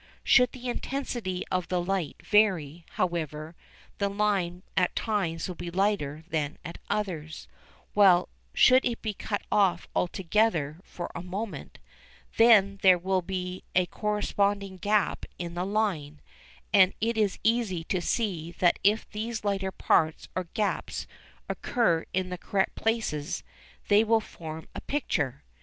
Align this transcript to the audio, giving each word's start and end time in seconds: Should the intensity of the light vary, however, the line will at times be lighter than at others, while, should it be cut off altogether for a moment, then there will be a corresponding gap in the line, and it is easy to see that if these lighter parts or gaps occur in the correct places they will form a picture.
Should 0.23 0.51
the 0.53 0.67
intensity 0.67 1.43
of 1.51 1.67
the 1.67 1.79
light 1.79 2.15
vary, 2.25 2.85
however, 2.93 3.55
the 3.99 4.09
line 4.09 4.63
will 4.75 4.83
at 4.85 4.95
times 4.95 5.47
be 5.57 5.69
lighter 5.69 6.23
than 6.29 6.57
at 6.65 6.79
others, 6.89 7.47
while, 7.93 8.27
should 8.51 8.83
it 8.83 9.03
be 9.03 9.13
cut 9.13 9.43
off 9.51 9.87
altogether 9.95 10.79
for 10.83 11.11
a 11.13 11.21
moment, 11.21 11.77
then 12.37 12.79
there 12.81 12.97
will 12.97 13.21
be 13.21 13.63
a 13.75 13.85
corresponding 13.85 14.77
gap 14.77 15.27
in 15.37 15.53
the 15.53 15.67
line, 15.67 16.19
and 16.73 16.95
it 16.99 17.15
is 17.15 17.37
easy 17.43 17.83
to 17.83 18.01
see 18.01 18.51
that 18.53 18.79
if 18.83 19.07
these 19.11 19.43
lighter 19.43 19.71
parts 19.71 20.29
or 20.35 20.45
gaps 20.55 21.05
occur 21.47 22.05
in 22.11 22.29
the 22.29 22.39
correct 22.39 22.73
places 22.73 23.43
they 23.87 24.03
will 24.03 24.19
form 24.19 24.67
a 24.73 24.81
picture. 24.81 25.43